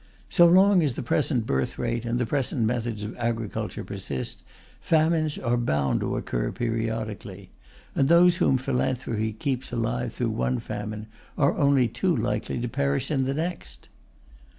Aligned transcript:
So 0.29 0.47
long 0.47 0.81
as 0.81 0.95
the 0.95 1.03
present 1.03 1.45
birth 1.45 1.77
rate 1.77 2.05
and 2.05 2.17
the 2.17 2.25
present 2.25 2.63
methods 2.63 3.03
of 3.03 3.15
agriculture 3.17 3.83
persist, 3.83 4.41
famines 4.79 5.37
are 5.37 5.57
bound 5.57 5.99
to 5.99 6.15
occur 6.17 6.51
periodically; 6.51 7.51
and 7.93 8.09
those 8.09 8.37
whom 8.37 8.57
philanthropy 8.57 9.31
keeps 9.31 9.71
alive 9.71 10.11
through 10.11 10.31
one 10.31 10.57
famine 10.57 11.05
are 11.37 11.55
only 11.55 11.87
too 11.87 12.15
likely 12.15 12.59
to 12.61 12.67
perish 12.67 13.11
in 13.11 13.25
the 13.25 13.35
next. 13.35 13.89